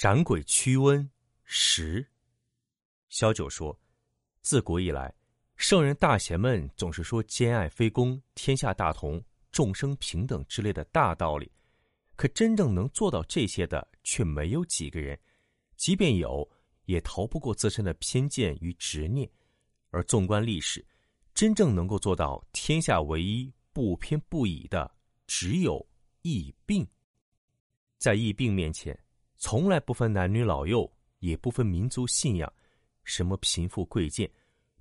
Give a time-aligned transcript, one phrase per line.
[0.00, 1.06] 斩鬼驱瘟
[1.44, 2.08] 十。
[3.10, 3.78] 萧九说
[4.40, 5.14] ：“自古以来，
[5.56, 11.52] 圣人大贤们总是说兼爱非攻、天下大同、众生平等之类的大道理，
[12.16, 15.20] 可真正能做到这些的却没有几个人。
[15.76, 16.50] 即便有，
[16.86, 19.30] 也逃不过自身的偏见与执念。
[19.90, 20.82] 而纵观历史，
[21.34, 24.90] 真正能够做到天下唯一、不偏不倚的，
[25.26, 25.86] 只有
[26.22, 26.88] 疫病。
[27.98, 28.98] 在疫病面前。”
[29.40, 30.88] 从来不分男女老幼，
[31.20, 32.52] 也不分民族信仰，
[33.04, 34.30] 什么贫富贵贱，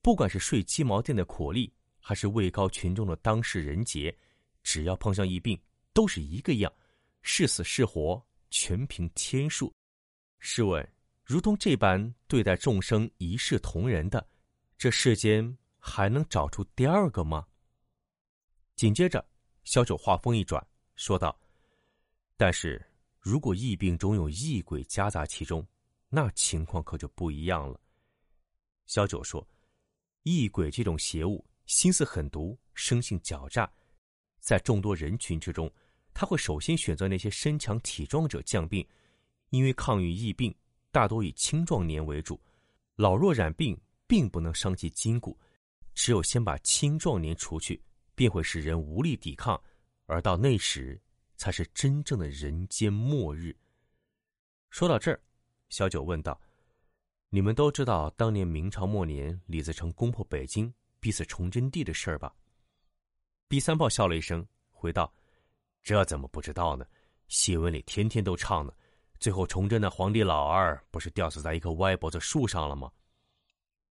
[0.00, 4.16] 不管是睡鸡毛店的苦力，还是位高权重的当事人杰，
[4.62, 5.60] 只要碰上疫病，
[5.92, 6.72] 都是一个样，
[7.20, 9.70] 是死是活，全凭天数。
[10.38, 10.90] 试问，
[11.22, 14.26] 如同这般对待众生一视同仁的，
[14.78, 17.46] 这世间还能找出第二个吗？
[18.74, 19.22] 紧接着，
[19.64, 21.38] 小九话锋一转，说道
[22.38, 22.82] ：“但是。”
[23.26, 25.66] 如果疫病中有异鬼夹杂其中，
[26.08, 27.80] 那情况可就不一样了。
[28.84, 29.44] 小九说
[30.22, 33.68] ：“异鬼这种邪物，心思狠毒，生性狡诈，
[34.38, 35.68] 在众多人群之中，
[36.14, 38.86] 他会首先选择那些身强体壮者降病，
[39.50, 40.54] 因为抗御疫病
[40.92, 42.40] 大多以青壮年为主，
[42.94, 45.36] 老弱染病并不能伤及筋骨，
[45.94, 47.82] 只有先把青壮年除去，
[48.14, 49.60] 便会使人无力抵抗，
[50.04, 50.96] 而到那时。”
[51.36, 53.56] 才是真正的人间末日。
[54.70, 55.20] 说到这儿，
[55.68, 56.40] 小九问道
[57.30, 62.34] ：“你们都知道当年明朝末年李自成攻破北京，逼死崇祯帝的事儿吧？”
[63.48, 65.12] 毕三炮笑了一声，回道
[65.82, 66.86] ：“这怎么不知道呢？
[67.28, 68.72] 戏文里天天都唱呢。
[69.18, 72.90] 最后崇祯的皇帝老二不是吊死在一棵歪脖子树上了吗？”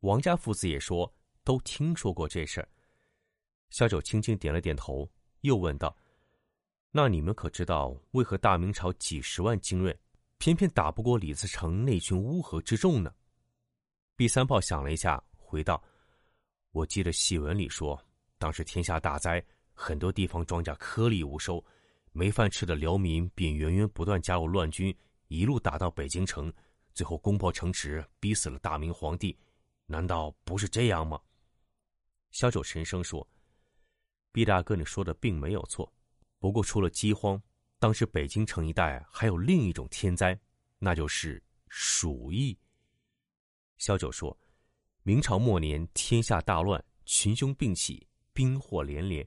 [0.00, 1.12] 王家父子也说
[1.42, 2.68] 都听说过这事儿。
[3.70, 5.10] 小九轻轻点了点头，
[5.40, 5.96] 又问道。
[6.90, 9.96] 那你们可知道为何大明朝几十万精锐，
[10.38, 13.14] 偏偏打不过李自成那群乌合之众呢？
[14.16, 15.82] 毕三炮想了一下，回道
[16.72, 18.02] ：“我记得戏文里说，
[18.38, 19.44] 当时天下大灾，
[19.74, 21.62] 很多地方庄稼颗粒无收，
[22.12, 24.92] 没饭吃的辽民便源源不断加入乱军，
[25.28, 26.50] 一路打到北京城，
[26.94, 29.38] 最后攻破城池，逼死了大明皇帝。
[29.84, 31.20] 难道不是这样吗？”
[32.32, 33.28] 萧九沉声说
[34.32, 35.92] ：“毕大哥，你说的并没有错。”
[36.40, 37.42] 不过，除了饥荒，
[37.80, 40.38] 当时北京城一带还有另一种天灾，
[40.78, 42.56] 那就是鼠疫。
[43.76, 44.36] 萧九说
[45.02, 49.26] ：“明朝末年，天下大乱，群凶并起，兵祸连连，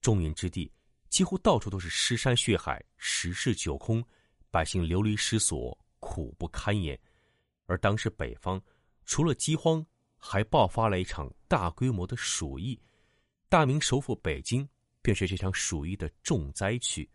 [0.00, 0.72] 中原之地
[1.08, 4.04] 几乎到处都是尸山血海，十室九空，
[4.50, 6.98] 百姓流离失所，苦不堪言。
[7.66, 8.60] 而当时北方
[9.04, 9.84] 除了饥荒，
[10.16, 12.80] 还爆发了一场大规模的鼠疫，
[13.48, 14.68] 大明首府北京。”
[15.02, 17.08] 便是这场鼠疫的重灾区。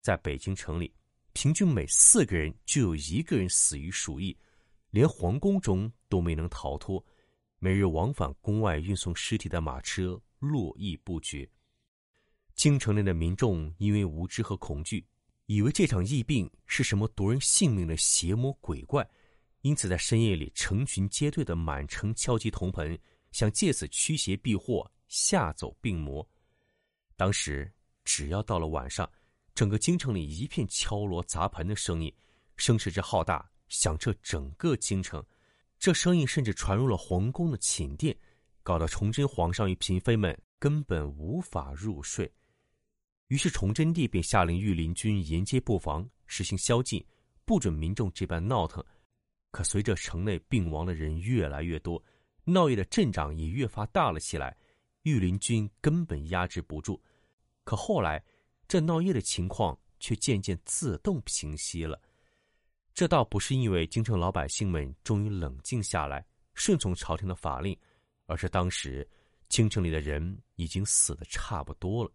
[0.00, 0.92] 在北京城里，
[1.32, 4.36] 平均每四个人就有一个人死于鼠疫，
[4.90, 7.04] 连皇宫中都没能逃脱。
[7.58, 11.48] 每日往返宫外运送尸体的马车络绎不绝。
[12.54, 15.04] 京城内的民众因为无知和恐惧，
[15.46, 19.08] 以为这场疫病是什么夺人性命的邪魔鬼怪，
[19.62, 22.98] 因此在深夜里成群结队的满城敲击铜盆，
[23.32, 26.28] 想借此驱邪避祸，吓走病魔。
[27.16, 27.70] 当时，
[28.04, 29.08] 只要到了晚上，
[29.54, 32.12] 整个京城里一片敲锣砸盆的声音，
[32.56, 35.24] 声势之浩大，响彻整个京城。
[35.78, 38.16] 这声音甚至传入了皇宫的寝殿，
[38.62, 42.30] 搞得崇祯皇上与嫔妃们根本无法入睡。
[43.28, 47.04] 于是，崇祯帝便下令御林军沿街布防，实行宵禁，
[47.44, 48.84] 不准民众这般闹腾。
[49.50, 52.02] 可随着城内病亡的人越来越多，
[52.44, 54.56] 闹夜的阵仗也越发大了起来。
[55.04, 57.00] 御林军根本压制不住，
[57.62, 58.22] 可后来
[58.66, 62.00] 这闹夜的情况却渐渐自动平息了。
[62.94, 66.24] 这倒不是因为京城老百姓们终于冷静下来，
[66.54, 67.76] 顺从朝廷的法令，
[68.26, 69.06] 而是当时
[69.48, 72.10] 京城里的人已经死的差不多了，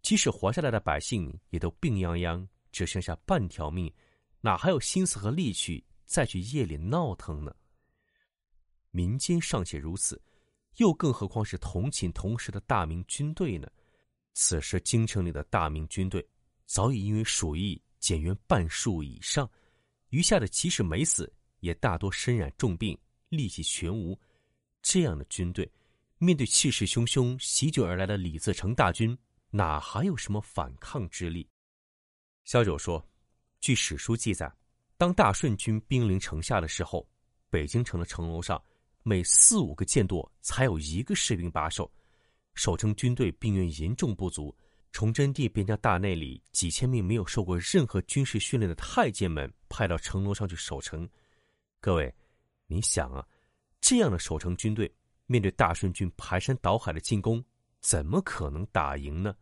[0.00, 3.92] 即使活下来的百姓也都病殃殃，只剩下半条命，
[4.40, 7.54] 哪还有心思和力气再去夜里闹腾呢？
[8.92, 10.18] 民间尚且如此。
[10.76, 13.68] 又更何况是同寝同时的大明军队呢？
[14.32, 16.26] 此时京城里的大明军队
[16.66, 19.48] 早已因为鼠疫减员半数以上，
[20.08, 22.98] 余下的即使没死，也大多身染重病，
[23.28, 24.18] 力气全无。
[24.82, 25.70] 这样的军队，
[26.18, 29.16] 面对气势汹汹席卷而来的李自成大军，
[29.50, 31.48] 哪还有什么反抗之力？
[32.44, 33.02] 萧九说
[33.60, 34.52] ：“据史书记载，
[34.98, 37.08] 当大顺军兵临城下的时候，
[37.48, 38.62] 北京城的城楼上
[39.04, 41.88] 每四五个箭垛才有一个士兵把守，
[42.54, 44.52] 守城军队兵员严重不足。”
[44.92, 51.08] 崇祯帝便将大内里几千名没有受过任何军事训练的太监们派到城楼上去守城。
[51.80, 52.14] 各位，
[52.68, 53.26] 你想啊，
[53.80, 54.88] 这样的守城军队
[55.26, 57.44] 面对大顺军排山倒海的进攻，
[57.80, 59.34] 怎么可能打赢呢？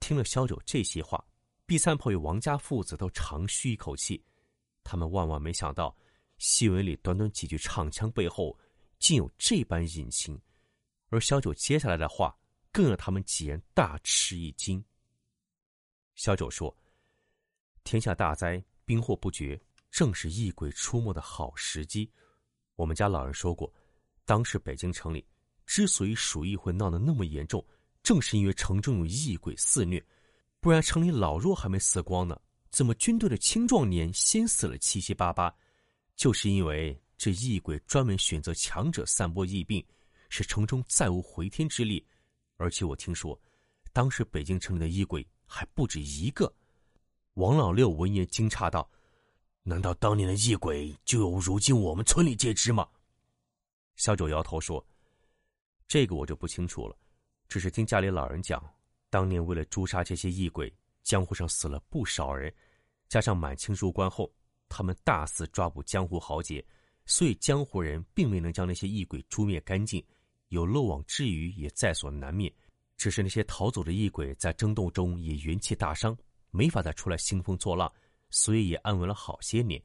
[0.00, 1.24] 听了萧九这些话，
[1.64, 4.20] 毕三炮与王家父子都长吁一口气。
[4.82, 5.96] 他们万万没想到，
[6.40, 8.58] 戏文里短短几句唱腔背后，
[8.98, 10.36] 竟有这般隐情。
[11.10, 12.36] 而小九接下来的话。
[12.72, 14.80] 更让他们几人大吃一惊。
[16.14, 16.72] 小九说
[17.82, 19.60] ：“天下大灾，兵祸不绝，
[19.90, 22.08] 正是异鬼出没的好时机。
[22.76, 23.74] 我们家老人说过，
[24.24, 25.26] 当时北京城里
[25.66, 27.60] 之所以鼠疫会闹得那么严重，
[28.04, 30.00] 正是因为城中有异鬼肆虐。
[30.60, 32.40] 不然城里老弱还没死光呢，
[32.70, 35.52] 怎么军队的青壮年先死了七七八八？
[36.16, 39.84] 就是因为这异鬼专门选择强者散播疫病，
[40.28, 42.06] 使城中再无回天之力。”
[42.56, 43.40] 而且我听说，
[43.92, 46.52] 当时北京城里的异鬼还不止一个。
[47.34, 48.88] 王老六闻言惊诧道
[49.62, 52.86] ：“难道当年的异鬼就有如今我们村里皆知吗？”
[53.96, 54.84] 小九摇头说
[55.88, 56.96] ：“这个我就不清楚了，
[57.48, 58.62] 只是听家里老人讲，
[59.08, 60.70] 当年为了诛杀这些异鬼，
[61.02, 62.52] 江湖上死了不少人。
[63.08, 64.30] 加上满清入关后，
[64.70, 66.64] 他们大肆抓捕江湖豪杰，
[67.04, 70.02] 所以江湖人并未能将那些异鬼诛灭干净。”
[70.48, 72.52] 有漏网之鱼也在所难免，
[72.96, 76.16] 只是那些逃走的异鬼在争斗中也元气大伤，
[76.50, 77.92] 没法再出来兴风作浪，
[78.30, 79.80] 所以也安稳了好些年。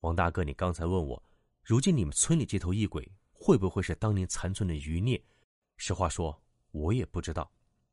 [0.00, 1.22] 王大哥，你刚才问我，
[1.62, 5.22] 如今你们村里这头异鬼会不会是当年残存的余孽？
[5.76, 6.36] 实话说，
[6.72, 7.48] 我也不知道。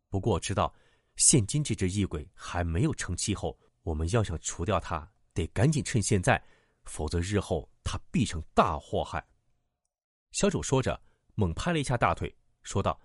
[0.09, 0.73] 不过我知道，
[1.15, 6.41] 现今这只异鬼还没有成气候，我们要想除掉它，得赶紧趁现在，
[6.83, 9.25] 否则日后他必成大祸害。
[10.31, 10.99] 小九说着。
[11.35, 12.31] 猛拍了一下大腿，
[12.61, 13.01] 说道：“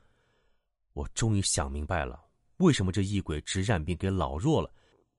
[0.93, 2.23] 我终于想明白了，
[2.59, 4.71] 为什么这异鬼只染病给老弱了。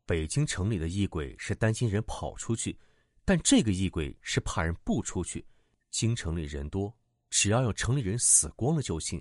[0.06, 2.78] 北京城里的异鬼是担心人跑出去，
[3.26, 5.44] 但这个异鬼是怕人不出去。
[5.90, 6.96] 京城里人多，
[7.32, 9.20] 只要有城里人死光了就行。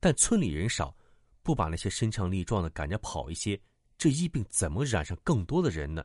[0.00, 0.92] 但村里人少，
[1.40, 3.56] 不把那些身强力壮的赶着跑一些，
[3.96, 6.04] 这疫病怎么染上更多的人呢？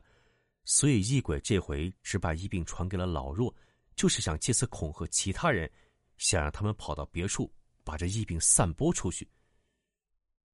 [0.66, 3.56] 所以异鬼这回只把疫病传给了老弱，
[3.94, 5.70] 就是想借此恐吓其他人。”
[6.18, 7.52] 想让他们跑到别处，
[7.84, 9.28] 把这疫病散播出去。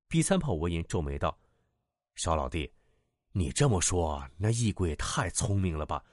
[0.09, 1.39] 毕三炮闻言皱眉道
[2.17, 2.69] ：“小老弟，
[3.31, 6.05] 你这么说，那异鬼也太聪明了吧？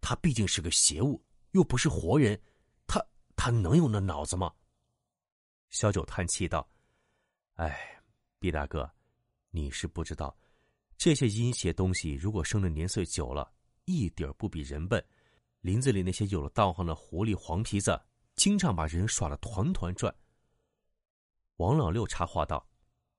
[0.00, 2.36] 他毕竟是个邪物，又不是活人，
[2.84, 3.00] 他
[3.36, 4.52] 他能有那脑子吗？”
[5.70, 6.68] 小九叹气道
[7.54, 8.02] ：“哎，
[8.40, 8.90] 毕大哥，
[9.50, 10.36] 你是不知道，
[10.96, 13.50] 这些阴邪东西如果生的年岁久了，
[13.84, 15.04] 一点不比人笨。
[15.60, 18.00] 林子里那些有了道行的狐狸、黄皮子。”
[18.36, 20.14] 经常把人耍得团团转。
[21.56, 22.68] 王老六插话道：“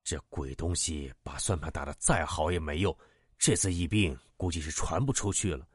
[0.06, 2.95] 这鬼东西把算盘打得再好也没用，
[3.39, 5.68] 这次疫病估计是传不出去了。”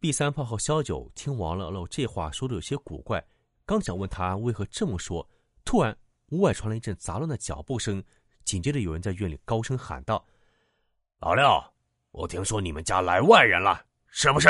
[0.00, 3.24] 毕三炮和萧九听王老六这话说的有些古怪，
[3.64, 5.24] 刚想问他为何这么说，
[5.64, 5.96] 突然
[6.30, 8.02] 屋外传来一阵杂乱的脚步声，
[8.44, 10.26] 紧接着有人在院里高声喊道
[11.24, 11.64] ：“老六，
[12.10, 14.48] 我听说你们家来外人了，是不是？”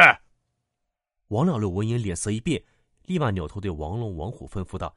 [1.28, 2.64] 王老六闻言脸色一变。
[3.02, 4.96] 立马扭头对王龙、王虎吩咐道：“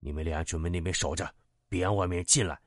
[0.00, 1.30] 你们俩准备那边守着，
[1.68, 2.58] 别让外面进来。”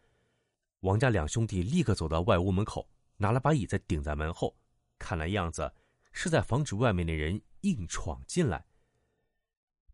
[0.81, 4.55] 王家两兄弟立刻走到外屋门口，拿了把椅子顶在门后，
[4.99, 5.73] 看来样子
[6.11, 8.63] 是在防止外面的人硬闯进来。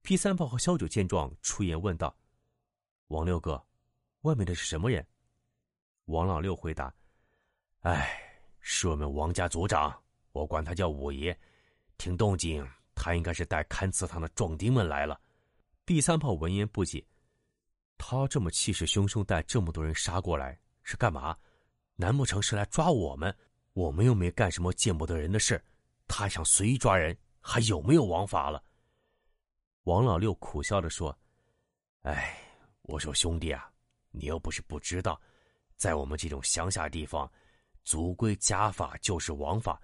[0.01, 2.13] P 三炮和萧九见状，出言问道
[3.07, 3.65] ：“王六哥，
[4.23, 5.07] 外面的是什么人？”
[6.07, 6.93] 王老六回答
[7.83, 8.24] ：“哎，
[8.67, 9.95] 是我们王家族长，
[10.31, 11.37] 我管他叫五爷。
[11.99, 12.67] 听动静。”
[12.97, 15.19] 他应该是带看祠堂的壮丁们来了。
[15.85, 17.05] 第三炮闻言不解
[17.99, 21.37] ：“他这么气势汹汹，带这么多人杀过来是干嘛？
[21.97, 23.35] 难不成是来抓我们？
[23.73, 25.61] 我们又没干什么见不得人的事，
[26.07, 28.63] 他想随意抓人，还有没有王法了？”
[29.83, 31.15] 王老六苦笑着说
[32.03, 32.39] ：“哎，
[32.83, 33.69] 我说兄弟啊，
[34.11, 35.21] 你又不是不知道，
[35.75, 37.29] 在我们这种乡下地方，
[37.85, 39.81] 族规家法就是王法，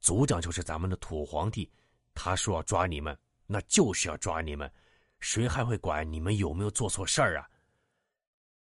[0.00, 1.70] 族长就是咱们的土皇帝。”
[2.12, 4.70] 他说要抓你们，那就是要抓你们，
[5.18, 7.48] 谁还会管你们有没有做错事儿啊？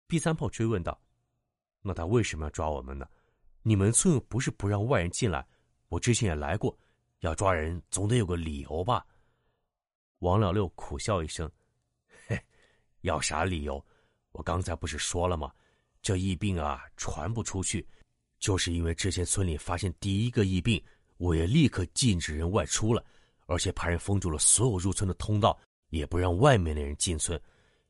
[0.07, 0.99] 毕三炮追问道
[1.83, 3.07] ：“那他为什么要抓我们呢？
[3.63, 5.47] 你们村不是不让外人进来，
[5.89, 6.79] 我之前也来过，
[7.21, 9.07] 要抓人总得有个理由吧？
[10.21, 11.51] 王老六苦笑一声
[12.27, 12.43] ：“嘿，
[13.03, 13.85] 要啥理由？
[14.33, 15.53] 我刚才不是说了吗？
[16.01, 17.87] 这疫病啊，传不出去，
[18.43, 20.83] 就是因为之前村里发现第一个疫病，
[21.17, 23.03] 我也立刻禁止人外出了，
[23.47, 25.57] 而且派人封住了所有入村的通道，
[25.91, 27.41] 也不让外面的人进村。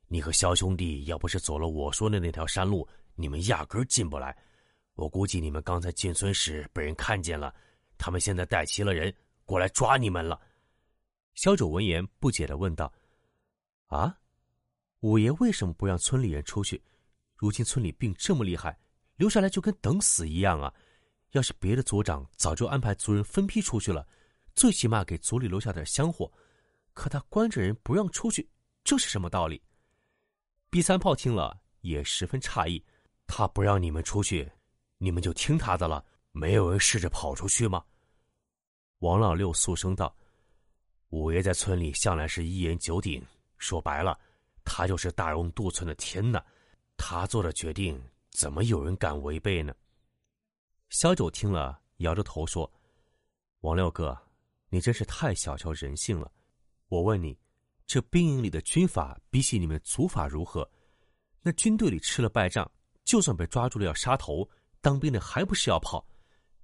[0.09, 4.37] 你和肖兄弟要不是走了我说的那条山路，你们压根进不来。”
[4.95, 7.55] 我估计你们刚才进村时被人看见了，
[7.97, 9.13] 他们现在带齐了人
[9.47, 10.39] 过来抓你们了。
[11.33, 12.93] 肖九闻言不解的问道
[13.89, 14.15] ：“啊，
[15.01, 16.79] 五爷为什么不让村里人出去？
[17.37, 18.79] 如今村里病这么厉害，
[19.23, 20.75] 留下来就跟等死一样啊！
[21.31, 24.05] 要是别的族长早就安排族人分批出去了，
[24.57, 26.29] 最起码给族里留下点香火。
[26.93, 28.51] 可他关着人不让出去，
[28.83, 29.63] 这是什么道理？”
[30.71, 32.85] 毕三炮听了也十分诧异
[33.29, 34.51] ：“他不让你们出去。”
[34.99, 37.85] 你们就听他的了，没有人试着跑出去吗？
[38.99, 40.13] 王老六肃声道
[41.11, 43.25] ：“五爷在村里向来是一言九鼎，
[43.57, 44.19] 说白了，
[44.65, 46.43] 他就是大荣渡村的天呐，
[46.97, 49.73] 他做的决定怎么有人敢违背呢？”
[50.91, 52.71] 小九听了，摇着头说
[53.63, 54.19] ：“王六哥，
[54.69, 56.31] 你真是太小瞧人性了。
[56.89, 57.39] 我问你，
[57.87, 60.69] 这兵营里的军法比起你们族法如何？
[61.41, 62.71] 那军队里吃了败仗，
[63.05, 64.49] 就算被抓住了要杀头。”
[64.83, 66.05] 当兵的还不是要跑？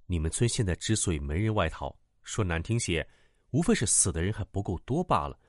[0.05, 3.07] 你们村现在之所以没人外逃，说难听些，
[3.51, 5.39] 无非是死的人还不够多罢了。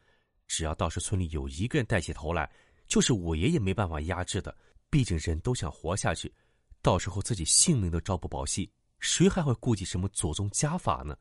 [0.46, 2.48] 只要倒是村里有一个人带起头来，
[2.86, 4.56] 就是我爷爷没办法压制的。
[4.90, 6.34] 毕竟人都想活下去，
[6.82, 11.16] 到时候自己性命都朝不保夕，谁还会顾及什么祖宗家法呢？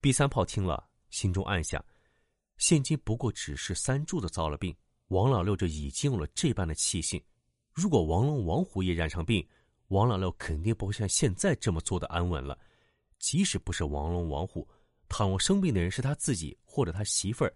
[0.00, 1.82] 毕三炮听了，心中暗想：
[2.56, 4.76] 现今不过只是三柱子遭了病，
[5.08, 7.22] 王老六就已经有了这般的气性。
[7.72, 9.46] 如果王龙、王虎也染上病，
[9.88, 12.58] 王老六肯定不会像现在这么做的安稳了。
[13.18, 14.68] 即使不是王龙、王虎，
[15.08, 17.54] 倘若生病的人是他自己或者他媳妇儿，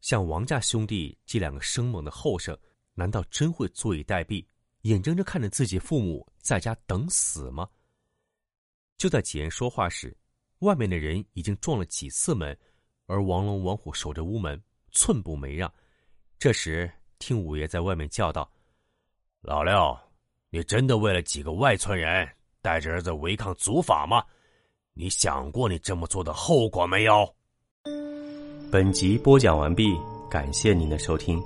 [0.00, 2.58] 像王家兄弟这两个生猛的后生，
[2.94, 4.44] 难道真会坐以待毙，
[4.82, 7.68] 眼睁睁看着自己父母在家等死吗？
[8.98, 10.16] 就在几人说话时，
[10.60, 12.56] 外面的人已经撞了几次门，
[13.06, 15.72] 而王龙、王虎守着屋门，寸步没让。
[16.38, 18.50] 这时，听五爷在外面叫道
[19.42, 19.98] ：“老六。”
[20.54, 22.28] 你真的为了几个外村人
[22.60, 24.22] 带着儿子违抗祖法吗？
[24.92, 27.34] 你想过你这么做的后果没有？
[28.70, 29.96] 本集播讲完毕，
[30.30, 31.42] 感谢您的收听。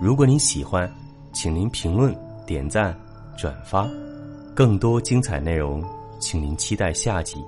[0.00, 0.90] 如果您喜欢，
[1.30, 2.16] 请您评论、
[2.46, 2.98] 点赞、
[3.36, 3.86] 转发。
[4.56, 5.84] 更多精彩内容，
[6.18, 7.44] 请您期待下集。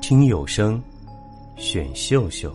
[0.00, 0.80] 听有声，
[1.56, 2.54] 选秀秀。